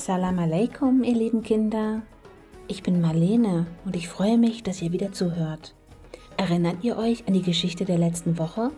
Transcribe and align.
Salam 0.00 0.38
alaikum, 0.38 1.04
ihr 1.04 1.12
lieben 1.12 1.42
Kinder. 1.42 2.00
Ich 2.68 2.82
bin 2.82 3.02
Marlene 3.02 3.66
und 3.84 3.94
ich 3.94 4.08
freue 4.08 4.38
mich, 4.38 4.62
dass 4.62 4.80
ihr 4.80 4.92
wieder 4.92 5.12
zuhört. 5.12 5.74
Erinnert 6.38 6.82
ihr 6.82 6.96
euch 6.96 7.28
an 7.28 7.34
die 7.34 7.42
Geschichte 7.42 7.84
der 7.84 7.98
letzten 7.98 8.38
Woche? 8.38 8.70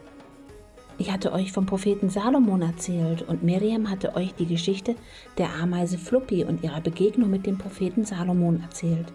Ich 0.99 1.13
hatte 1.13 1.33
euch 1.33 1.53
vom 1.53 1.65
Propheten 1.65 2.11
Salomon 2.11 2.63
erzählt 2.63 3.23
und 3.23 3.45
Miriam 3.45 3.89
hatte 3.89 4.17
euch 4.17 4.35
die 4.35 4.47
Geschichte 4.47 4.97
der 5.39 5.55
Ameise 5.55 5.97
Fluppi 5.97 6.43
und 6.45 6.65
ihrer 6.65 6.81
Begegnung 6.81 7.31
mit 7.31 7.47
dem 7.47 7.57
Propheten 7.57 8.05
Salomon 8.05 8.61
erzählt. 8.61 9.13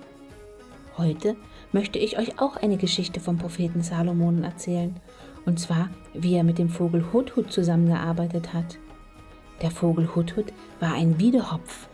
Heute 0.98 1.36
möchte 1.74 2.00
ich 2.00 2.18
euch 2.18 2.40
auch 2.40 2.56
eine 2.56 2.78
Geschichte 2.78 3.20
vom 3.20 3.38
Propheten 3.38 3.82
Salomon 3.82 4.46
erzählen, 4.46 4.96
und 5.46 5.60
zwar, 5.60 5.90
wie 6.14 6.36
er 6.36 6.46
mit 6.46 6.58
dem 6.58 6.70
Vogel 6.70 7.12
Hudhud 7.12 7.52
zusammengearbeitet 7.52 8.54
hat. 8.54 8.78
Der 9.62 9.72
Vogel 9.72 10.16
Hudhud 10.16 10.54
war 10.80 10.94
ein 10.94 11.20
Wiedehopf. 11.20 11.90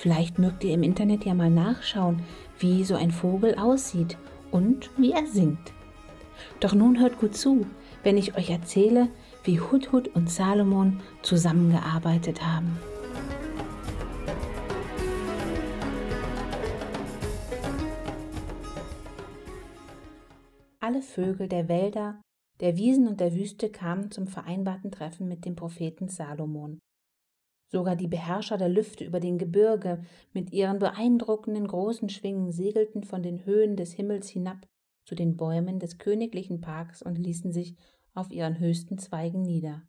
Vielleicht 0.00 0.38
mögt 0.38 0.64
ihr 0.64 0.72
im 0.72 0.82
Internet 0.82 1.26
ja 1.26 1.34
mal 1.34 1.50
nachschauen, 1.50 2.22
wie 2.58 2.84
so 2.84 2.94
ein 2.94 3.10
Vogel 3.10 3.54
aussieht 3.56 4.16
und 4.50 4.88
wie 4.96 5.12
er 5.12 5.26
singt. 5.26 5.74
Doch 6.58 6.72
nun 6.72 6.98
hört 6.98 7.18
gut 7.18 7.36
zu, 7.36 7.66
wenn 8.02 8.16
ich 8.16 8.34
euch 8.34 8.48
erzähle, 8.48 9.08
wie 9.44 9.60
Hudhud 9.60 10.08
und 10.08 10.30
Salomon 10.30 11.02
zusammengearbeitet 11.20 12.42
haben. 12.42 12.78
Alle 20.80 21.02
Vögel 21.02 21.46
der 21.46 21.68
Wälder, 21.68 22.22
der 22.60 22.78
Wiesen 22.78 23.06
und 23.06 23.20
der 23.20 23.34
Wüste 23.34 23.68
kamen 23.68 24.10
zum 24.10 24.28
vereinbarten 24.28 24.90
Treffen 24.90 25.28
mit 25.28 25.44
dem 25.44 25.56
Propheten 25.56 26.08
Salomon. 26.08 26.78
Sogar 27.72 27.94
die 27.94 28.08
Beherrscher 28.08 28.58
der 28.58 28.68
Lüfte 28.68 29.04
über 29.04 29.20
den 29.20 29.38
Gebirge 29.38 30.02
mit 30.32 30.52
ihren 30.52 30.80
beeindruckenden 30.80 31.68
großen 31.68 32.08
Schwingen 32.08 32.50
segelten 32.50 33.04
von 33.04 33.22
den 33.22 33.44
Höhen 33.44 33.76
des 33.76 33.92
Himmels 33.92 34.28
hinab 34.28 34.66
zu 35.04 35.14
den 35.14 35.36
Bäumen 35.36 35.78
des 35.78 35.98
königlichen 35.98 36.60
Parks 36.60 37.00
und 37.00 37.16
ließen 37.16 37.52
sich 37.52 37.76
auf 38.12 38.32
ihren 38.32 38.58
höchsten 38.58 38.98
Zweigen 38.98 39.42
nieder. 39.42 39.82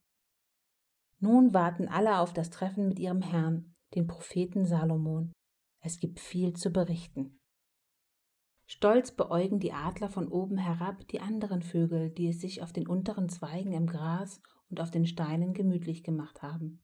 Nun 1.20 1.56
warten 1.56 1.88
alle 1.88 2.20
auf 2.20 2.34
das 2.34 2.52
Treffen 2.52 2.88
mit 2.88 3.00
ihrem 3.00 3.22
Herrn, 3.22 3.74
den 3.96 4.06
Propheten 4.06 4.66
Salomon. 4.66 5.32
Es 5.80 6.00
gibt 6.00 6.20
viel 6.20 6.54
zu 6.54 6.70
berichten. 6.70 7.40
Stolz 8.68 9.12
beäugen 9.12 9.59
die 9.59 9.74
Adler 9.74 10.09
von 10.09 10.28
oben 10.28 10.58
herab 10.58 11.08
die 11.08 11.20
anderen 11.20 11.64
Vögel, 11.64 12.12
die 12.12 12.28
es 12.30 12.40
sich 12.40 12.62
auf 12.62 12.72
den 12.72 12.88
unteren 12.88 13.28
Zweigen 13.28 13.74
im 13.74 13.88
Gras 13.88 14.40
und 14.70 14.80
auf 14.80 14.92
den 14.92 15.08
Steinen 15.08 15.54
gemütlich 15.54 16.04
gemacht 16.04 16.42
haben. 16.44 16.82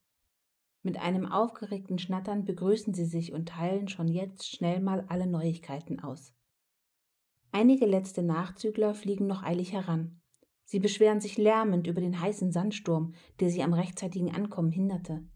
Mit 0.88 1.02
einem 1.02 1.26
aufgeregten 1.26 2.00
Schnattern 2.00 2.46
begrüßen 2.46 2.94
sie 2.94 3.04
sich 3.04 3.34
und 3.34 3.50
teilen 3.50 3.90
schon 3.90 4.08
jetzt 4.08 4.48
schnell 4.48 4.80
mal 4.80 5.04
alle 5.10 5.28
Neuigkeiten 5.28 6.00
aus. 6.00 6.34
Einige 7.52 7.86
letzte 7.86 8.24
Nachzügler 8.24 8.94
fliegen 8.94 9.28
noch 9.28 9.44
eilig 9.44 9.74
heran. 9.74 10.22
Sie 10.64 10.80
beschweren 10.80 11.20
sich 11.20 11.38
lärmend 11.38 11.88
über 11.88 12.00
den 12.00 12.22
heißen 12.22 12.54
Sandsturm, 12.54 13.16
der 13.42 13.50
sie 13.50 13.64
am 13.64 13.74
rechtzeitigen 13.74 14.34
Ankommen 14.34 14.72
hinderte. 14.72 15.28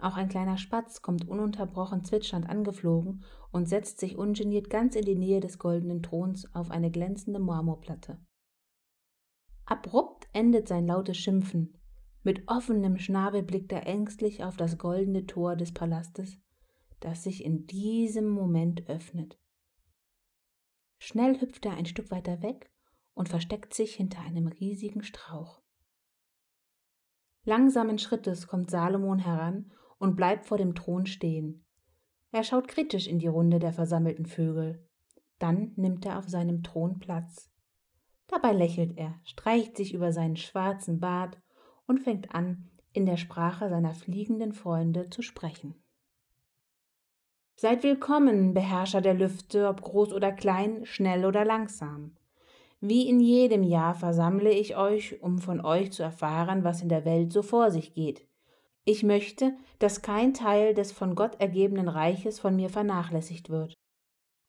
Auch 0.00 0.16
ein 0.16 0.28
kleiner 0.28 0.58
Spatz 0.58 1.00
kommt 1.00 1.28
ununterbrochen 1.28 2.02
zwitschernd 2.02 2.50
angeflogen 2.50 3.22
und 3.52 3.68
setzt 3.68 4.00
sich 4.00 4.18
ungeniert 4.18 4.68
ganz 4.68 4.96
in 4.96 5.04
die 5.04 5.14
Nähe 5.14 5.38
des 5.38 5.60
goldenen 5.60 6.02
Throns 6.02 6.52
auf 6.56 6.72
eine 6.72 6.90
glänzende 6.90 7.38
Marmorplatte. 7.38 8.18
Abrupt 9.64 10.26
endet 10.32 10.66
sein 10.66 10.88
lautes 10.88 11.18
Schimpfen, 11.18 11.79
mit 12.22 12.42
offenem 12.46 12.98
Schnabel 12.98 13.42
blickt 13.42 13.72
er 13.72 13.86
ängstlich 13.86 14.44
auf 14.44 14.56
das 14.56 14.78
goldene 14.78 15.26
Tor 15.26 15.56
des 15.56 15.72
Palastes, 15.72 16.38
das 17.00 17.22
sich 17.22 17.44
in 17.44 17.66
diesem 17.66 18.28
Moment 18.28 18.88
öffnet. 18.88 19.38
Schnell 20.98 21.40
hüpft 21.40 21.64
er 21.64 21.74
ein 21.74 21.86
Stück 21.86 22.10
weiter 22.10 22.42
weg 22.42 22.70
und 23.14 23.28
versteckt 23.28 23.72
sich 23.72 23.94
hinter 23.94 24.20
einem 24.20 24.48
riesigen 24.48 25.02
Strauch. 25.02 25.62
Langsamen 27.44 27.98
Schrittes 27.98 28.46
kommt 28.46 28.70
Salomon 28.70 29.18
heran 29.18 29.72
und 29.98 30.14
bleibt 30.14 30.44
vor 30.44 30.58
dem 30.58 30.74
Thron 30.74 31.06
stehen. 31.06 31.64
Er 32.32 32.44
schaut 32.44 32.68
kritisch 32.68 33.06
in 33.06 33.18
die 33.18 33.26
Runde 33.26 33.58
der 33.58 33.72
versammelten 33.72 34.26
Vögel. 34.26 34.86
Dann 35.38 35.72
nimmt 35.76 36.04
er 36.04 36.18
auf 36.18 36.28
seinem 36.28 36.62
Thron 36.62 36.98
Platz. 36.98 37.50
Dabei 38.26 38.52
lächelt 38.52 38.96
er, 38.98 39.18
streicht 39.24 39.76
sich 39.76 39.94
über 39.94 40.12
seinen 40.12 40.36
schwarzen 40.36 41.00
Bart 41.00 41.40
und 41.90 41.98
fängt 41.98 42.32
an, 42.36 42.70
in 42.92 43.04
der 43.04 43.16
Sprache 43.16 43.68
seiner 43.68 43.94
fliegenden 43.94 44.52
Freunde 44.52 45.10
zu 45.10 45.22
sprechen. 45.22 45.74
Seid 47.56 47.82
willkommen, 47.82 48.54
Beherrscher 48.54 49.00
der 49.00 49.14
Lüfte, 49.14 49.66
ob 49.66 49.82
groß 49.82 50.12
oder 50.12 50.30
klein, 50.30 50.86
schnell 50.86 51.24
oder 51.24 51.44
langsam. 51.44 52.14
Wie 52.80 53.08
in 53.08 53.18
jedem 53.18 53.64
Jahr 53.64 53.96
versammle 53.96 54.52
ich 54.52 54.76
euch, 54.76 55.20
um 55.20 55.38
von 55.38 55.60
euch 55.60 55.90
zu 55.90 56.04
erfahren, 56.04 56.62
was 56.62 56.80
in 56.80 56.88
der 56.88 57.04
Welt 57.04 57.32
so 57.32 57.42
vor 57.42 57.72
sich 57.72 57.92
geht. 57.92 58.24
Ich 58.84 59.02
möchte, 59.02 59.52
dass 59.80 60.00
kein 60.00 60.32
Teil 60.32 60.74
des 60.74 60.92
von 60.92 61.16
Gott 61.16 61.40
ergebenen 61.40 61.88
Reiches 61.88 62.38
von 62.38 62.54
mir 62.54 62.70
vernachlässigt 62.70 63.50
wird. 63.50 63.74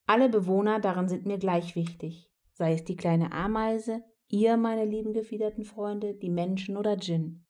Alle 0.06 0.30
Bewohner 0.30 0.80
darin 0.80 1.10
sind 1.10 1.26
mir 1.26 1.40
gleich 1.40 1.76
wichtig, 1.76 2.30
sei 2.54 2.74
es 2.74 2.84
die 2.84 2.96
kleine 2.96 3.32
Ameise, 3.32 4.04
ihr, 4.32 4.58
meine 4.58 4.86
lieben 4.86 5.14
gefiederten 5.14 5.64
Freunde, 5.64 6.14
die 6.14 6.30
Menschen 6.30 6.78
oder 6.78 6.98
Djinn. 6.98 7.46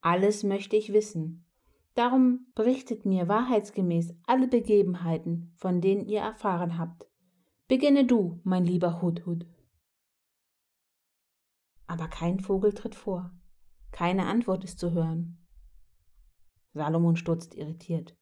Alles 0.00 0.42
möchte 0.42 0.76
ich 0.76 0.92
wissen. 0.92 1.46
Darum 1.94 2.46
berichtet 2.54 3.04
mir 3.04 3.28
wahrheitsgemäß 3.28 4.14
alle 4.26 4.48
Begebenheiten, 4.48 5.52
von 5.56 5.80
denen 5.80 6.06
ihr 6.06 6.20
erfahren 6.20 6.78
habt. 6.78 7.06
Beginne 7.68 8.06
du, 8.06 8.40
mein 8.44 8.64
lieber 8.64 9.02
Hudhud. 9.02 9.46
Aber 11.86 12.08
kein 12.08 12.40
Vogel 12.40 12.72
tritt 12.72 12.94
vor. 12.94 13.32
Keine 13.90 14.26
Antwort 14.26 14.64
ist 14.64 14.78
zu 14.78 14.92
hören. 14.92 15.46
Salomon 16.72 17.16
stutzt 17.16 17.54
irritiert, 17.54 18.16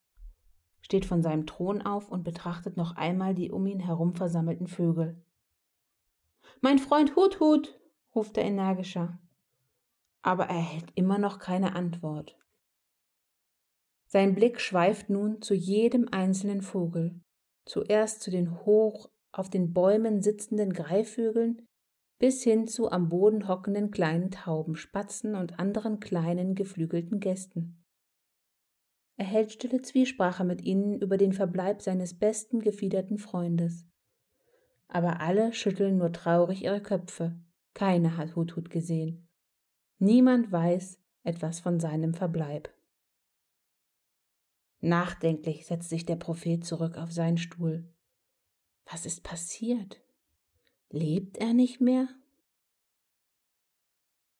steht 0.80 1.06
von 1.06 1.22
seinem 1.22 1.46
Thron 1.46 1.82
auf 1.82 2.10
und 2.10 2.24
betrachtet 2.24 2.76
noch 2.76 2.96
einmal 2.96 3.34
die 3.34 3.52
um 3.52 3.66
ihn 3.66 3.78
herum 3.78 4.14
versammelten 4.14 4.66
Vögel. 4.66 5.24
Mein 6.60 6.78
Freund 6.78 7.14
Hudhud, 7.14 7.79
ruft 8.14 8.36
er 8.38 8.44
energischer. 8.44 9.18
Aber 10.22 10.44
er 10.44 10.56
erhält 10.56 10.92
immer 10.94 11.18
noch 11.18 11.38
keine 11.38 11.74
Antwort. 11.74 12.38
Sein 14.06 14.34
Blick 14.34 14.60
schweift 14.60 15.08
nun 15.08 15.40
zu 15.40 15.54
jedem 15.54 16.08
einzelnen 16.10 16.62
Vogel, 16.62 17.20
zuerst 17.64 18.22
zu 18.22 18.30
den 18.30 18.64
hoch 18.64 19.08
auf 19.32 19.48
den 19.48 19.72
Bäumen 19.72 20.20
sitzenden 20.20 20.72
Greifvögeln 20.72 21.66
bis 22.20 22.42
hin 22.42 22.66
zu 22.66 22.92
am 22.92 23.08
Boden 23.08 23.48
hockenden 23.48 23.90
kleinen 23.90 24.30
Tauben, 24.30 24.76
Spatzen 24.76 25.34
und 25.34 25.58
anderen 25.58 26.00
kleinen 26.00 26.54
geflügelten 26.54 27.18
Gästen. 27.18 27.82
Er 29.16 29.24
hält 29.24 29.52
stille 29.52 29.80
Zwiesprache 29.80 30.44
mit 30.44 30.62
ihnen 30.62 31.00
über 31.00 31.16
den 31.16 31.32
Verbleib 31.32 31.80
seines 31.80 32.18
besten 32.18 32.60
gefiederten 32.60 33.16
Freundes. 33.16 33.86
Aber 34.86 35.20
alle 35.20 35.54
schütteln 35.54 35.96
nur 35.96 36.12
traurig 36.12 36.62
ihre 36.62 36.82
Köpfe, 36.82 37.40
keiner 37.74 38.16
hat 38.16 38.36
Hudhud 38.36 38.70
gesehen. 38.70 39.28
Niemand 39.98 40.50
weiß 40.50 40.98
etwas 41.22 41.60
von 41.60 41.80
seinem 41.80 42.14
Verbleib. 42.14 42.72
Nachdenklich 44.80 45.66
setzt 45.66 45.90
sich 45.90 46.06
der 46.06 46.16
Prophet 46.16 46.64
zurück 46.64 46.96
auf 46.96 47.12
seinen 47.12 47.38
Stuhl. 47.38 47.92
Was 48.90 49.04
ist 49.04 49.22
passiert? 49.22 50.00
Lebt 50.88 51.36
er 51.38 51.52
nicht 51.52 51.80
mehr? 51.80 52.08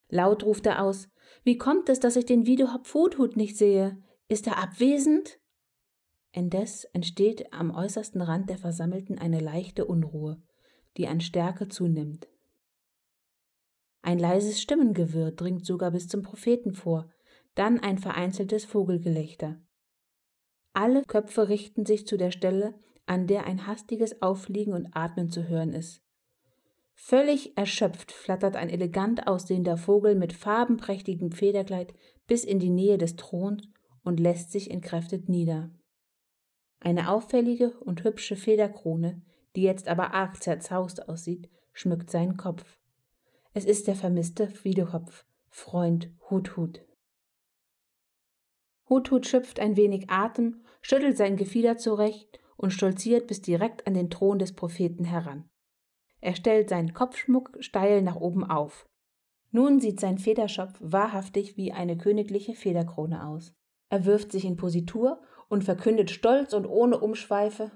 Laut 0.09 0.43
ruft 0.43 0.65
er 0.65 0.81
aus: 0.81 1.09
Wie 1.43 1.57
kommt 1.57 1.87
es, 1.89 1.99
dass 1.99 2.15
ich 2.15 2.25
den 2.25 2.45
Videohop 2.45 2.91
Hudhud 2.93 3.37
nicht 3.37 3.55
sehe? 3.55 4.03
Ist 4.27 4.47
er 4.47 4.57
abwesend? 4.57 5.39
Indes 6.33 6.85
entsteht 6.85 7.53
am 7.53 7.71
äußersten 7.71 8.21
Rand 8.21 8.49
der 8.49 8.57
Versammelten 8.57 9.17
eine 9.19 9.39
leichte 9.39 9.85
Unruhe, 9.85 10.41
die 10.97 11.07
an 11.07 11.21
Stärke 11.21 11.67
zunimmt. 11.67 12.27
Ein 14.01 14.19
leises 14.19 14.61
Stimmengewirr 14.61 15.31
dringt 15.31 15.65
sogar 15.65 15.91
bis 15.91 16.07
zum 16.07 16.23
Propheten 16.23 16.73
vor, 16.73 17.09
dann 17.55 17.79
ein 17.79 17.97
vereinzeltes 17.97 18.65
Vogelgelächter. 18.65 19.61
Alle 20.73 21.03
Köpfe 21.03 21.49
richten 21.49 21.85
sich 21.85 22.07
zu 22.07 22.17
der 22.17 22.31
Stelle, 22.31 22.73
an 23.05 23.27
der 23.27 23.45
ein 23.45 23.67
hastiges 23.67 24.21
Auffliegen 24.21 24.73
und 24.73 24.87
Atmen 24.93 25.29
zu 25.29 25.47
hören 25.47 25.73
ist. 25.73 26.01
Völlig 26.93 27.57
erschöpft 27.57 28.11
flattert 28.11 28.55
ein 28.55 28.69
elegant 28.69 29.27
aussehender 29.27 29.77
Vogel 29.77 30.15
mit 30.15 30.33
farbenprächtigem 30.33 31.31
Federkleid 31.31 31.93
bis 32.27 32.43
in 32.43 32.59
die 32.59 32.69
Nähe 32.69 32.97
des 32.97 33.15
Throns 33.15 33.63
und 34.03 34.19
lässt 34.19 34.51
sich 34.51 34.71
entkräftet 34.71 35.27
nieder. 35.27 35.71
Eine 36.79 37.09
auffällige 37.09 37.71
und 37.79 38.03
hübsche 38.03 38.35
Federkrone, 38.35 39.21
die 39.55 39.63
jetzt 39.63 39.87
aber 39.87 40.13
arg 40.13 40.41
zerzaust 40.41 41.09
aussieht, 41.09 41.49
schmückt 41.73 42.09
seinen 42.09 42.37
Kopf. 42.37 42.80
Es 43.53 43.65
ist 43.65 43.87
der 43.87 43.95
vermisste 43.95 44.53
Wiedekopf, 44.63 45.25
Freund 45.49 46.09
Hut 46.29 46.55
Hut. 46.55 46.85
Huthut 48.89 49.27
schöpft 49.27 49.59
ein 49.59 49.75
wenig 49.75 50.09
Atem, 50.09 50.63
schüttelt 50.81 51.17
sein 51.17 51.35
Gefieder 51.35 51.77
zurecht 51.77 52.39
und 52.55 52.71
stolziert 52.71 53.27
bis 53.27 53.41
direkt 53.41 53.87
an 53.87 53.93
den 53.93 54.09
Thron 54.09 54.39
des 54.39 54.53
Propheten 54.53 55.03
heran. 55.03 55.49
Er 56.21 56.35
stellt 56.35 56.69
seinen 56.69 56.93
Kopfschmuck 56.93 57.57
steil 57.59 58.01
nach 58.01 58.15
oben 58.15 58.45
auf. 58.45 58.87
Nun 59.51 59.81
sieht 59.81 59.99
sein 59.99 60.17
Federschopf 60.17 60.77
wahrhaftig 60.79 61.57
wie 61.57 61.73
eine 61.73 61.97
königliche 61.97 62.53
Federkrone 62.53 63.27
aus. 63.27 63.53
Er 63.89 64.05
wirft 64.05 64.31
sich 64.31 64.45
in 64.45 64.55
Positur 64.55 65.21
und 65.49 65.65
verkündet 65.65 66.09
stolz 66.09 66.53
und 66.53 66.65
ohne 66.65 66.99
Umschweife 66.99 67.71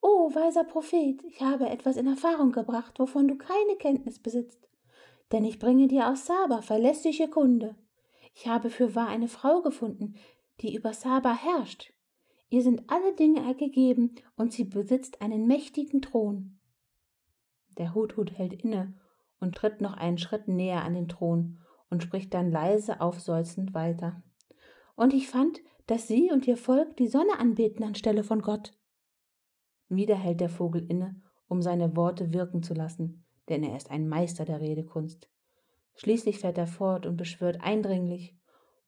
Oh, 0.00 0.34
weiser 0.34 0.64
Prophet, 0.64 1.22
ich 1.24 1.40
habe 1.40 1.68
etwas 1.68 1.96
in 1.96 2.06
Erfahrung 2.06 2.52
gebracht, 2.52 2.98
wovon 2.98 3.28
du 3.28 3.36
keine 3.36 3.76
Kenntnis 3.78 4.18
besitzt. 4.18 4.68
Denn 5.32 5.44
ich 5.44 5.58
bringe 5.58 5.88
dir 5.88 6.08
aus 6.08 6.26
Saba 6.26 6.62
verlässliche 6.62 7.28
Kunde. 7.28 7.74
Ich 8.34 8.46
habe 8.46 8.70
für 8.70 8.94
wahr 8.94 9.08
eine 9.08 9.28
Frau 9.28 9.62
gefunden, 9.62 10.14
die 10.60 10.74
über 10.74 10.92
Saba 10.92 11.34
herrscht. 11.34 11.92
Ihr 12.50 12.62
sind 12.62 12.84
alle 12.88 13.14
Dinge 13.14 13.54
gegeben 13.54 14.14
und 14.36 14.52
sie 14.52 14.64
besitzt 14.64 15.20
einen 15.20 15.46
mächtigen 15.46 16.00
Thron. 16.00 16.58
Der 17.76 17.94
Huthut 17.94 18.32
hält 18.32 18.64
inne 18.64 18.94
und 19.40 19.54
tritt 19.54 19.80
noch 19.80 19.94
einen 19.94 20.18
Schritt 20.18 20.48
näher 20.48 20.82
an 20.84 20.94
den 20.94 21.08
Thron 21.08 21.58
und 21.90 22.02
spricht 22.02 22.32
dann 22.34 22.50
leise 22.50 23.00
aufseufzend 23.00 23.74
weiter. 23.74 24.22
Und 24.96 25.14
ich 25.14 25.28
fand, 25.28 25.60
dass 25.86 26.08
sie 26.08 26.30
und 26.32 26.46
ihr 26.46 26.56
Volk 26.56 26.96
die 26.96 27.08
Sonne 27.08 27.38
anbeten 27.38 27.84
anstelle 27.84 28.24
von 28.24 28.42
Gott. 28.42 28.72
Wieder 29.88 30.16
hält 30.16 30.40
der 30.40 30.48
Vogel 30.48 30.84
inne, 30.88 31.20
um 31.48 31.62
seine 31.62 31.96
Worte 31.96 32.32
wirken 32.32 32.62
zu 32.62 32.74
lassen, 32.74 33.24
denn 33.48 33.62
er 33.62 33.76
ist 33.76 33.90
ein 33.90 34.08
Meister 34.08 34.44
der 34.44 34.60
Redekunst. 34.60 35.28
Schließlich 35.94 36.38
fährt 36.38 36.58
er 36.58 36.66
fort 36.66 37.06
und 37.06 37.16
beschwört 37.16 37.60
eindringlich 37.60 38.38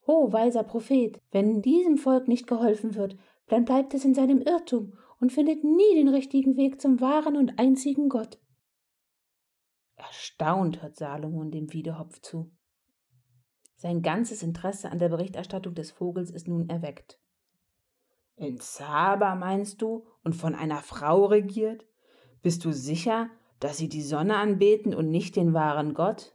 Ho, 0.06 0.32
weiser 0.32 0.64
Prophet, 0.64 1.20
wenn 1.30 1.62
diesem 1.62 1.96
Volk 1.96 2.26
nicht 2.26 2.46
geholfen 2.46 2.94
wird, 2.96 3.16
dann 3.46 3.64
bleibt 3.64 3.94
es 3.94 4.04
in 4.04 4.14
seinem 4.14 4.40
Irrtum 4.40 4.94
und 5.20 5.32
findet 5.32 5.62
nie 5.62 5.94
den 5.94 6.08
richtigen 6.08 6.56
Weg 6.56 6.80
zum 6.80 7.00
wahren 7.00 7.36
und 7.36 7.58
einzigen 7.60 8.08
Gott. 8.08 8.38
Erstaunt 9.94 10.82
hört 10.82 10.96
Salomon 10.96 11.50
dem 11.50 11.72
Wiedehopf 11.72 12.20
zu. 12.22 12.50
Sein 13.76 14.02
ganzes 14.02 14.42
Interesse 14.42 14.90
an 14.90 14.98
der 14.98 15.10
Berichterstattung 15.10 15.74
des 15.74 15.90
Vogels 15.90 16.30
ist 16.30 16.48
nun 16.48 16.68
erweckt. 16.68 17.19
In 18.40 18.56
Saba 18.56 19.34
meinst 19.34 19.82
du 19.82 20.06
und 20.24 20.34
von 20.34 20.54
einer 20.54 20.80
Frau 20.80 21.26
regiert? 21.26 21.86
Bist 22.40 22.64
du 22.64 22.72
sicher, 22.72 23.28
dass 23.58 23.76
sie 23.76 23.90
die 23.90 24.00
Sonne 24.00 24.38
anbeten 24.38 24.94
und 24.94 25.10
nicht 25.10 25.36
den 25.36 25.52
wahren 25.52 25.92
Gott? 25.92 26.34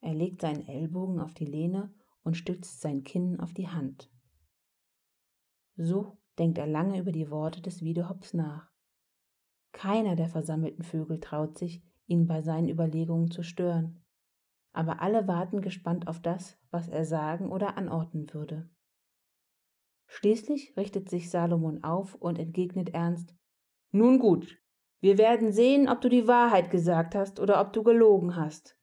Er 0.00 0.12
legt 0.12 0.40
seinen 0.40 0.66
Ellbogen 0.66 1.20
auf 1.20 1.34
die 1.34 1.44
Lehne 1.44 1.94
und 2.24 2.36
stützt 2.36 2.80
sein 2.80 3.04
Kinn 3.04 3.38
auf 3.38 3.54
die 3.54 3.68
Hand. 3.68 4.10
So 5.76 6.18
denkt 6.36 6.58
er 6.58 6.66
lange 6.66 6.98
über 6.98 7.12
die 7.12 7.30
Worte 7.30 7.62
des 7.62 7.80
Wiedehops 7.80 8.34
nach. 8.34 8.68
Keiner 9.70 10.16
der 10.16 10.28
versammelten 10.28 10.82
Vögel 10.82 11.20
traut 11.20 11.58
sich, 11.58 11.80
ihn 12.08 12.26
bei 12.26 12.42
seinen 12.42 12.68
Überlegungen 12.68 13.30
zu 13.30 13.44
stören, 13.44 14.02
aber 14.72 15.00
alle 15.00 15.28
warten 15.28 15.60
gespannt 15.60 16.08
auf 16.08 16.20
das, 16.20 16.58
was 16.72 16.88
er 16.88 17.04
sagen 17.04 17.52
oder 17.52 17.78
anordnen 17.78 18.34
würde. 18.34 18.68
Schließlich 20.08 20.74
richtet 20.76 21.08
sich 21.08 21.30
Salomon 21.30 21.84
auf 21.84 22.14
und 22.14 22.38
entgegnet 22.38 22.94
ernst 22.94 23.34
Nun 23.92 24.18
gut, 24.18 24.58
wir 25.00 25.16
werden 25.16 25.52
sehen, 25.52 25.88
ob 25.88 26.00
du 26.00 26.08
die 26.08 26.26
Wahrheit 26.26 26.70
gesagt 26.70 27.14
hast 27.14 27.38
oder 27.38 27.60
ob 27.60 27.72
du 27.72 27.84
gelogen 27.84 28.34
hast. 28.34 28.76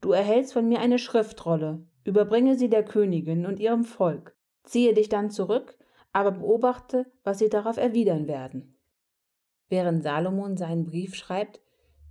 Du 0.00 0.12
erhältst 0.12 0.52
von 0.52 0.68
mir 0.68 0.80
eine 0.80 0.98
Schriftrolle, 0.98 1.86
überbringe 2.04 2.56
sie 2.56 2.68
der 2.68 2.84
Königin 2.84 3.46
und 3.46 3.60
ihrem 3.60 3.84
Volk, 3.84 4.36
ziehe 4.64 4.92
dich 4.92 5.08
dann 5.08 5.30
zurück, 5.30 5.78
aber 6.12 6.32
beobachte, 6.32 7.10
was 7.22 7.38
sie 7.38 7.48
darauf 7.48 7.76
erwidern 7.76 8.26
werden. 8.26 8.78
Während 9.68 10.02
Salomon 10.02 10.56
seinen 10.56 10.84
Brief 10.84 11.14
schreibt, 11.14 11.62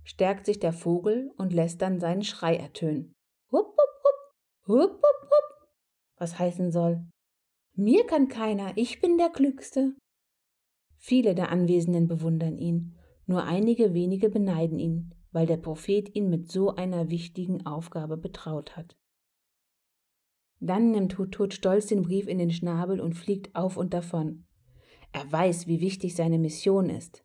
stärkt 0.02 0.46
sich 0.46 0.58
der 0.58 0.72
Vogel 0.72 1.30
und 1.36 1.52
lässt 1.52 1.82
dann 1.82 2.00
seinen 2.00 2.22
Schrei 2.22 2.56
ertönen. 2.56 3.12
Hup, 3.52 3.66
hup, 3.66 3.76
hup, 3.76 4.66
hup, 4.66 4.90
hup, 4.90 5.30
hup, 5.30 5.68
was 6.16 6.38
heißen 6.38 6.72
soll, 6.72 7.06
mir 7.74 8.06
kann 8.06 8.28
keiner, 8.28 8.72
ich 8.76 9.00
bin 9.00 9.18
der 9.18 9.30
Klügste. 9.30 9.94
Viele 10.96 11.34
der 11.34 11.50
Anwesenden 11.50 12.06
bewundern 12.06 12.58
ihn, 12.58 12.94
nur 13.26 13.44
einige 13.44 13.94
wenige 13.94 14.28
beneiden 14.28 14.78
ihn, 14.78 15.14
weil 15.32 15.46
der 15.46 15.56
Prophet 15.56 16.14
ihn 16.14 16.28
mit 16.28 16.50
so 16.50 16.74
einer 16.74 17.10
wichtigen 17.10 17.66
Aufgabe 17.66 18.16
betraut 18.16 18.76
hat. 18.76 18.96
Dann 20.60 20.92
nimmt 20.92 21.18
Hutut 21.18 21.54
stolz 21.54 21.86
den 21.86 22.02
Brief 22.02 22.28
in 22.28 22.38
den 22.38 22.52
Schnabel 22.52 23.00
und 23.00 23.14
fliegt 23.14 23.54
auf 23.56 23.76
und 23.76 23.92
davon. 23.92 24.46
Er 25.12 25.30
weiß, 25.30 25.66
wie 25.66 25.80
wichtig 25.80 26.14
seine 26.14 26.38
Mission 26.38 26.88
ist. 26.88 27.24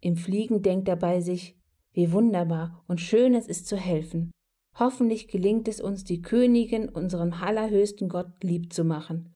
Im 0.00 0.16
Fliegen 0.16 0.62
denkt 0.62 0.88
er 0.88 0.96
bei 0.96 1.20
sich, 1.20 1.56
wie 1.92 2.12
wunderbar 2.12 2.84
und 2.86 3.00
schön 3.00 3.34
es 3.34 3.46
ist 3.46 3.66
zu 3.66 3.76
helfen. 3.76 4.30
Hoffentlich 4.78 5.28
gelingt 5.28 5.68
es 5.68 5.80
uns, 5.80 6.04
die 6.04 6.20
Königin 6.20 6.88
unserem 6.88 7.32
allerhöchsten 7.32 8.08
Gott 8.08 8.42
lieb 8.42 8.72
zu 8.72 8.84
machen. 8.84 9.33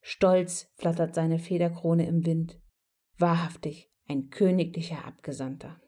Stolz 0.00 0.72
flattert 0.76 1.14
seine 1.14 1.38
Federkrone 1.38 2.06
im 2.06 2.24
Wind. 2.24 2.60
Wahrhaftig 3.18 3.90
ein 4.08 4.30
königlicher 4.30 5.04
Abgesandter. 5.04 5.80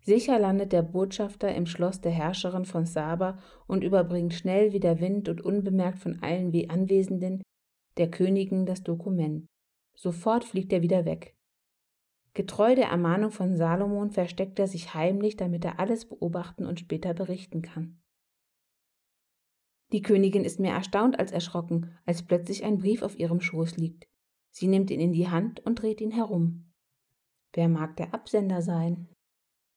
Sicher 0.00 0.38
landet 0.38 0.72
der 0.72 0.82
Botschafter 0.82 1.54
im 1.54 1.64
Schloss 1.64 2.00
der 2.00 2.12
Herrscherin 2.12 2.66
von 2.66 2.84
Saba 2.84 3.38
und 3.66 3.84
überbringt 3.84 4.34
schnell 4.34 4.72
wie 4.72 4.80
der 4.80 5.00
Wind 5.00 5.28
und 5.28 5.40
unbemerkt 5.40 5.98
von 5.98 6.22
allen 6.22 6.52
wie 6.52 6.68
Anwesenden 6.68 7.42
der 7.96 8.10
Königin 8.10 8.66
das 8.66 8.82
Dokument. 8.82 9.46
Sofort 9.94 10.44
fliegt 10.44 10.72
er 10.72 10.82
wieder 10.82 11.04
weg. 11.04 11.36
Getreu 12.34 12.74
der 12.74 12.88
Ermahnung 12.88 13.30
von 13.30 13.56
Salomon 13.56 14.10
versteckt 14.10 14.58
er 14.58 14.66
sich 14.66 14.92
heimlich, 14.92 15.36
damit 15.36 15.64
er 15.64 15.78
alles 15.78 16.08
beobachten 16.08 16.66
und 16.66 16.80
später 16.80 17.14
berichten 17.14 17.62
kann. 17.62 18.02
Die 19.94 20.02
Königin 20.02 20.44
ist 20.44 20.58
mehr 20.58 20.74
erstaunt 20.74 21.20
als 21.20 21.30
erschrocken, 21.30 21.96
als 22.04 22.24
plötzlich 22.24 22.64
ein 22.64 22.78
Brief 22.78 23.02
auf 23.02 23.16
ihrem 23.16 23.40
Schoß 23.40 23.76
liegt. 23.76 24.08
Sie 24.50 24.66
nimmt 24.66 24.90
ihn 24.90 24.98
in 24.98 25.12
die 25.12 25.28
Hand 25.28 25.60
und 25.60 25.80
dreht 25.80 26.00
ihn 26.00 26.10
herum. 26.10 26.72
Wer 27.52 27.68
mag 27.68 27.96
der 27.96 28.12
Absender 28.12 28.60
sein? 28.60 29.08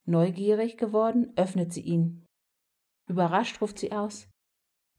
Neugierig 0.05 0.75
geworden, 0.75 1.33
öffnet 1.35 1.71
sie 1.71 1.81
ihn. 1.81 2.25
Überrascht 3.07 3.61
ruft 3.61 3.77
sie 3.77 3.91
aus 3.91 4.27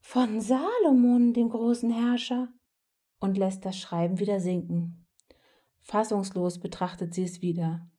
Von 0.01 0.39
Salomon, 0.39 1.33
dem 1.33 1.49
großen 1.49 1.91
Herrscher, 1.91 2.47
und 3.19 3.37
lässt 3.37 3.65
das 3.65 3.77
Schreiben 3.77 4.19
wieder 4.19 4.39
sinken. 4.39 5.05
Fassungslos 5.81 6.59
betrachtet 6.59 7.13
sie 7.13 7.23
es 7.23 7.41
wieder. 7.41 7.91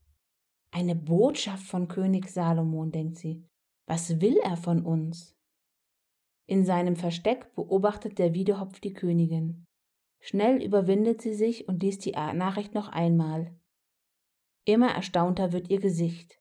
Eine 0.71 0.95
Botschaft 0.97 1.67
von 1.67 1.87
König 1.87 2.31
Salomon, 2.31 2.91
denkt 2.93 3.19
sie. 3.19 3.47
Was 3.87 4.23
will 4.23 4.39
er 4.43 4.57
von 4.57 4.87
uns? 4.87 5.37
In 6.50 6.64
seinem 6.64 6.97
Versteck 6.97 7.54
beobachtet 7.54 8.19
der 8.19 8.35
Wiedehopf 8.35 8.80
die 8.80 8.92
Königin. 8.92 9.66
Schnell 10.19 10.61
überwindet 10.61 11.23
sie 11.23 11.33
sich 11.33 11.69
und 11.69 11.80
liest 11.80 12.04
die 12.04 12.11
Nachricht 12.11 12.75
noch 12.75 12.88
einmal. 12.88 13.54
Immer 14.64 14.88
erstaunter 14.88 15.52
wird 15.52 15.71
ihr 15.71 15.78
Gesicht. 15.78 16.40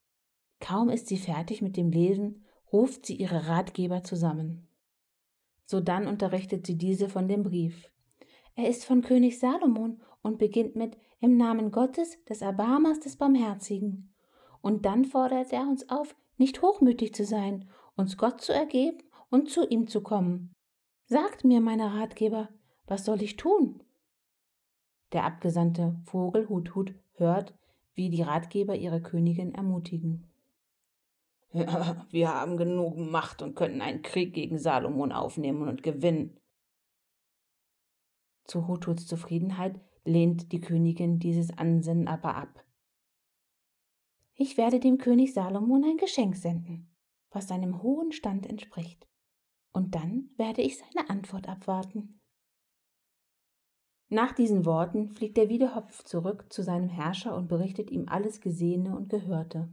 Kaum 0.59 0.89
ist 0.89 1.05
sie 1.09 1.17
fertig 1.17 1.61
mit 1.61 1.77
dem 1.77 1.91
Lesen, 1.91 2.43
ruft 2.73 3.05
sie 3.05 3.17
ihre 3.17 3.49
Ratgeber 3.49 4.03
zusammen. 4.03 4.67
Sodann 5.65 6.07
unterrichtet 6.07 6.65
sie 6.65 6.75
diese 6.75 7.07
von 7.07 7.27
dem 7.27 7.43
Brief. 7.43 7.91
Er 8.55 8.67
ist 8.67 8.85
von 8.85 9.03
König 9.03 9.37
Salomon 9.37 10.01
und 10.23 10.39
beginnt 10.39 10.75
mit 10.75 10.97
Im 11.19 11.37
Namen 11.37 11.69
Gottes, 11.69 12.17
des 12.23 12.41
Erbarmers, 12.41 12.99
des 12.99 13.15
Barmherzigen. 13.15 14.11
Und 14.63 14.87
dann 14.87 15.05
fordert 15.05 15.53
er 15.53 15.69
uns 15.69 15.87
auf, 15.87 16.15
nicht 16.37 16.63
hochmütig 16.63 17.13
zu 17.13 17.25
sein, 17.25 17.69
uns 17.95 18.17
Gott 18.17 18.41
zu 18.41 18.53
ergeben 18.53 19.03
und 19.29 19.49
zu 19.49 19.67
ihm 19.67 19.87
zu 19.87 20.01
kommen. 20.01 20.55
Sagt 21.05 21.43
mir, 21.43 21.61
meine 21.61 21.95
Ratgeber, 21.95 22.49
was 22.85 23.05
soll 23.05 23.21
ich 23.21 23.35
tun? 23.35 23.83
Der 25.11 25.25
abgesandte 25.25 25.99
Vogel 26.05 26.47
Huthut 26.49 26.93
hört, 27.13 27.57
wie 27.95 28.09
die 28.09 28.21
Ratgeber 28.21 28.75
ihre 28.75 29.01
Königin 29.01 29.53
ermutigen. 29.53 30.25
Ja, 31.51 32.05
wir 32.11 32.31
haben 32.31 32.57
genug 32.57 32.95
Macht 32.95 33.41
und 33.41 33.55
können 33.55 33.81
einen 33.81 34.03
Krieg 34.03 34.35
gegen 34.35 34.59
Salomon 34.59 35.11
aufnehmen 35.11 35.67
und 35.67 35.81
gewinnen. 35.81 36.39
Zu 38.43 38.67
Hututs 38.67 39.07
Zufriedenheit 39.07 39.81
lehnt 40.05 40.51
die 40.51 40.61
Königin 40.61 41.17
dieses 41.17 41.49
Ansinnen 41.57 42.07
aber 42.07 42.35
ab. 42.35 42.63
Ich 44.35 44.57
werde 44.57 44.79
dem 44.79 44.99
König 44.99 45.33
Salomon 45.33 45.83
ein 45.83 45.97
Geschenk 45.97 46.35
senden, 46.35 46.95
was 47.31 47.47
seinem 47.47 47.81
hohen 47.81 48.11
Stand 48.11 48.45
entspricht 48.45 49.08
und 49.71 49.95
dann 49.95 50.29
werde 50.37 50.61
ich 50.61 50.77
seine 50.77 51.09
Antwort 51.09 51.47
abwarten. 51.47 52.19
Nach 54.09 54.31
diesen 54.31 54.65
Worten 54.65 55.09
fliegt 55.09 55.37
der 55.37 55.49
Wiedehopf 55.49 56.03
zurück 56.03 56.51
zu 56.51 56.63
seinem 56.63 56.89
Herrscher 56.89 57.35
und 57.35 57.47
berichtet 57.47 57.91
ihm 57.91 58.09
alles 58.09 58.41
Gesehene 58.41 58.95
und 58.95 59.09
Gehörte. 59.09 59.69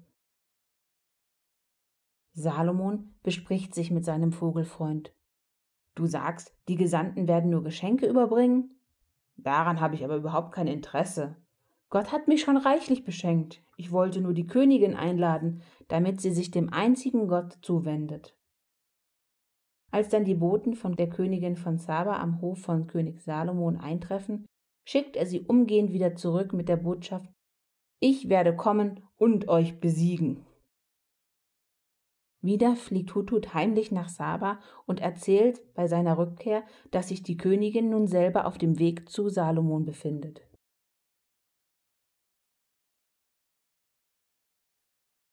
Salomon 2.35 3.15
bespricht 3.23 3.75
sich 3.75 3.91
mit 3.91 4.05
seinem 4.05 4.33
Vogelfreund. 4.33 5.15
Du 5.95 6.05
sagst, 6.05 6.55
die 6.69 6.77
Gesandten 6.77 7.27
werden 7.27 7.49
nur 7.49 7.65
Geschenke 7.65 8.07
überbringen? 8.07 8.79
Daran 9.37 9.81
habe 9.81 9.95
ich 9.95 10.05
aber 10.05 10.17
überhaupt 10.17 10.53
kein 10.53 10.67
Interesse. 10.67 11.37
Gott 11.89 12.13
hat 12.13 12.29
mich 12.29 12.43
schon 12.43 12.59
reichlich 12.59 13.05
beschenkt. 13.05 13.63
Ich 13.79 13.91
wollte 13.91 14.21
nur 14.21 14.35
die 14.35 14.47
Königin 14.47 14.95
einladen, 14.95 15.63
damit 15.89 16.21
sie 16.21 16.33
sich 16.33 16.51
dem 16.51 16.71
einzigen 16.71 17.27
Gott 17.27 17.57
zuwendet. 17.63 18.36
Als 19.91 20.09
dann 20.09 20.25
die 20.25 20.35
Boten 20.35 20.75
von 20.75 20.97
der 20.97 21.09
Königin 21.09 21.57
von 21.57 21.79
Saba 21.79 22.19
am 22.19 22.41
Hof 22.41 22.61
von 22.61 22.87
König 22.87 23.21
Salomon 23.21 23.77
eintreffen, 23.77 24.47
schickt 24.85 25.17
er 25.17 25.27
sie 25.27 25.41
umgehend 25.41 25.93
wieder 25.93 26.15
zurück 26.15 26.53
mit 26.53 26.69
der 26.69 26.77
Botschaft 26.77 27.29
Ich 28.01 28.29
werde 28.29 28.55
kommen 28.55 29.01
und 29.17 29.49
euch 29.49 29.81
besiegen. 29.81 30.45
Wieder 32.43 32.77
fliegt 32.77 33.15
Hutut 33.15 33.55
heimlich 33.55 33.91
nach 33.91 34.09
Saba 34.09 34.61
und 34.85 35.01
erzählt 35.01 35.61
bei 35.75 35.89
seiner 35.89 36.19
Rückkehr, 36.19 36.63
dass 36.91 37.09
sich 37.09 37.23
die 37.23 37.37
Königin 37.37 37.91
nun 37.91 38.07
selber 38.07 38.47
auf 38.47 38.59
dem 38.59 38.79
Weg 38.79 39.09
zu 39.09 39.29
Salomon 39.29 39.85
befindet. 39.85 40.47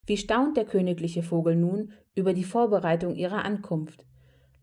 Wie 0.06 0.18
staunt 0.18 0.58
der 0.58 0.66
königliche 0.66 1.24
Vogel 1.24 1.56
nun 1.56 1.94
über 2.16 2.34
die 2.34 2.44
Vorbereitung 2.44 3.16
ihrer 3.16 3.46
Ankunft. 3.46 4.06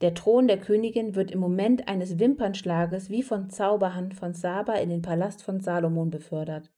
Der 0.00 0.14
Thron 0.14 0.48
der 0.48 0.58
Königin 0.58 1.14
wird 1.14 1.30
im 1.30 1.40
Moment 1.40 1.86
eines 1.88 2.18
Wimpernschlages 2.18 3.10
wie 3.10 3.22
von 3.22 3.50
Zauberhand 3.50 4.14
von 4.14 4.32
Saba 4.32 4.74
in 4.74 4.88
den 4.88 5.02
Palast 5.02 5.42
von 5.42 5.60
Salomon 5.60 6.10
befördert. 6.10 6.70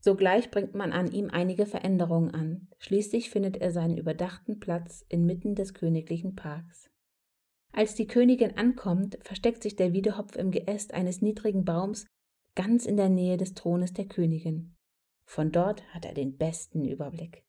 Sogleich 0.00 0.50
bringt 0.50 0.74
man 0.74 0.92
an 0.92 1.10
ihm 1.10 1.30
einige 1.30 1.66
Veränderungen 1.66 2.32
an. 2.32 2.68
Schließlich 2.78 3.28
findet 3.28 3.56
er 3.56 3.72
seinen 3.72 3.98
überdachten 3.98 4.60
Platz 4.60 5.04
inmitten 5.08 5.54
des 5.54 5.74
königlichen 5.74 6.34
Parks. 6.34 6.88
Als 7.72 7.94
die 7.94 8.06
Königin 8.06 8.56
ankommt, 8.56 9.18
versteckt 9.22 9.62
sich 9.62 9.76
der 9.76 9.92
Wiedehopf 9.92 10.36
im 10.36 10.50
Geäst 10.50 10.94
eines 10.94 11.20
niedrigen 11.20 11.64
Baums 11.64 12.06
ganz 12.54 12.86
in 12.86 12.96
der 12.96 13.10
Nähe 13.10 13.36
des 13.36 13.52
Thrones 13.54 13.92
der 13.92 14.06
Königin. 14.06 14.76
Von 15.28 15.52
dort 15.52 15.82
hat 15.92 16.04
er 16.04 16.14
den 16.14 16.38
besten 16.38 16.84
Überblick. 16.84 17.45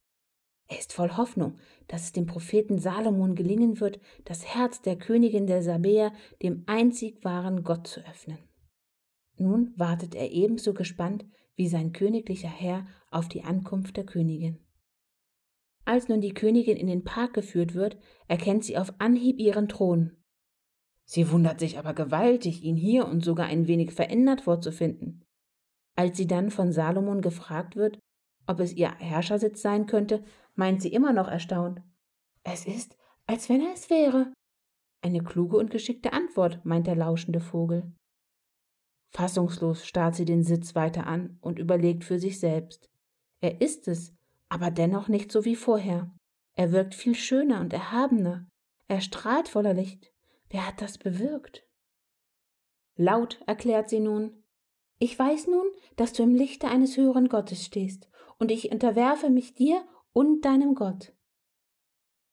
Er 0.67 0.79
ist 0.79 0.93
voll 0.93 1.15
Hoffnung, 1.15 1.55
dass 1.87 2.03
es 2.03 2.11
dem 2.11 2.25
Propheten 2.25 2.77
Salomon 2.79 3.35
gelingen 3.35 3.79
wird, 3.79 3.99
das 4.25 4.45
Herz 4.45 4.81
der 4.81 4.97
Königin 4.97 5.47
der 5.47 5.63
Sabäer 5.63 6.11
dem 6.41 6.63
einzig 6.65 7.23
wahren 7.23 7.63
Gott 7.63 7.87
zu 7.87 8.01
öffnen. 8.01 8.37
Nun 9.37 9.73
wartet 9.77 10.15
er 10.15 10.31
ebenso 10.31 10.73
gespannt 10.73 11.25
wie 11.55 11.67
sein 11.67 11.93
königlicher 11.93 12.49
Herr 12.49 12.85
auf 13.11 13.29
die 13.29 13.43
Ankunft 13.43 13.97
der 13.97 14.05
Königin. 14.05 14.59
Als 15.85 16.09
nun 16.09 16.19
die 16.19 16.33
Königin 16.33 16.75
in 16.75 16.87
den 16.87 17.05
Park 17.05 17.33
geführt 17.33 17.73
wird, 17.73 17.97
erkennt 18.27 18.65
sie 18.65 18.77
auf 18.77 18.93
Anhieb 18.99 19.39
ihren 19.39 19.69
Thron. 19.69 20.11
Sie 21.05 21.31
wundert 21.31 21.61
sich 21.61 21.77
aber 21.79 21.93
gewaltig, 21.93 22.61
ihn 22.63 22.75
hier 22.75 23.07
und 23.07 23.23
sogar 23.23 23.47
ein 23.47 23.67
wenig 23.67 23.93
verändert 23.93 24.41
vorzufinden. 24.41 25.23
Als 25.95 26.17
sie 26.17 26.27
dann 26.27 26.51
von 26.51 26.73
Salomon 26.73 27.21
gefragt 27.21 27.77
wird, 27.77 27.99
ob 28.47 28.59
es 28.59 28.73
ihr 28.73 28.91
Herrschersitz 28.97 29.61
sein 29.61 29.85
könnte, 29.85 30.23
meint 30.55 30.81
sie 30.81 30.91
immer 30.91 31.13
noch 31.13 31.27
erstaunt. 31.27 31.81
Es 32.43 32.65
ist, 32.65 32.97
als 33.25 33.49
wenn 33.49 33.61
er 33.61 33.73
es 33.73 33.89
wäre. 33.89 34.33
Eine 35.01 35.21
kluge 35.21 35.57
und 35.57 35.69
geschickte 35.69 36.13
Antwort, 36.13 36.65
meint 36.65 36.87
der 36.87 36.95
lauschende 36.95 37.39
Vogel. 37.39 37.93
Fassungslos 39.11 39.85
starrt 39.85 40.15
sie 40.15 40.25
den 40.25 40.43
Sitz 40.43 40.75
weiter 40.75 41.07
an 41.07 41.37
und 41.41 41.59
überlegt 41.59 42.03
für 42.03 42.19
sich 42.19 42.39
selbst. 42.39 42.89
Er 43.41 43.61
ist 43.61 43.87
es, 43.87 44.13
aber 44.49 44.71
dennoch 44.71 45.07
nicht 45.07 45.31
so 45.31 45.45
wie 45.45 45.55
vorher. 45.55 46.13
Er 46.55 46.71
wirkt 46.71 46.95
viel 46.95 47.15
schöner 47.15 47.61
und 47.61 47.73
erhabener. 47.73 48.47
Er 48.87 49.01
strahlt 49.01 49.47
voller 49.47 49.73
Licht. 49.73 50.11
Wer 50.49 50.65
hat 50.65 50.81
das 50.81 50.97
bewirkt? 50.97 51.67
Laut 52.95 53.39
erklärt 53.45 53.89
sie 53.89 53.99
nun 53.99 54.36
Ich 54.99 55.17
weiß 55.17 55.47
nun, 55.47 55.65
dass 55.95 56.13
du 56.13 56.23
im 56.23 56.33
Lichte 56.33 56.67
eines 56.67 56.97
höheren 56.97 57.29
Gottes 57.29 57.63
stehst, 57.63 58.09
und 58.39 58.51
ich 58.51 58.71
unterwerfe 58.71 59.29
mich 59.29 59.53
dir 59.53 59.83
und 60.13 60.45
deinem 60.45 60.75
Gott. 60.75 61.13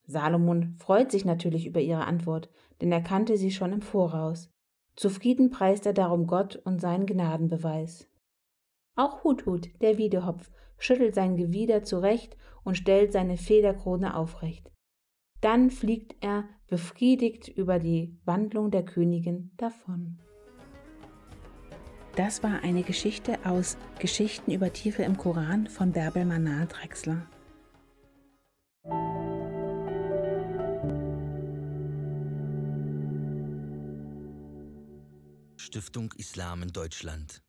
Salomon 0.07 0.77
freut 0.79 1.11
sich 1.11 1.25
natürlich 1.25 1.67
über 1.67 1.81
ihre 1.81 2.05
Antwort, 2.05 2.51
denn 2.81 2.93
er 2.93 3.03
kannte 3.03 3.37
sie 3.37 3.51
schon 3.51 3.73
im 3.73 3.83
Voraus. 3.83 4.51
Zufrieden 4.97 5.51
preist 5.51 5.87
er 5.87 5.93
darum 5.93 6.27
Gott 6.27 6.57
und 6.57 6.81
seinen 6.81 7.07
Gnadenbeweis. 7.07 8.09
Auch 8.97 9.25
Huthut, 9.25 9.69
der 9.81 9.99
Wiedehopf, 9.99 10.51
schüttelt 10.79 11.15
sein 11.15 11.37
Gewieder 11.37 11.83
zurecht 11.83 12.37
und 12.63 12.77
stellt 12.77 13.13
seine 13.13 13.37
Federkrone 13.37 14.17
aufrecht. 14.17 14.71
Dann 15.41 15.71
fliegt 15.71 16.17
er 16.21 16.45
befriedigt 16.69 17.49
über 17.49 17.79
die 17.79 18.19
Wandlung 18.25 18.71
der 18.71 18.85
Königin 18.85 19.53
davon. 19.57 20.21
Das 22.17 22.45
war 22.45 22.63
eine 22.63 22.85
Geschichte 22.85 23.39
aus 23.45 23.77
Geschichten 23.99 24.53
über 24.53 24.73
Tiere 24.73 25.03
im 25.03 25.17
Koran 25.17 25.67
von 25.67 25.91
Bärbel 25.91 26.25
Manal 26.25 26.69
Drechsler. 26.69 27.27
Stiftung 35.57 36.13
Islam 36.17 36.63
in 36.63 36.73
Deutschland. 36.73 37.43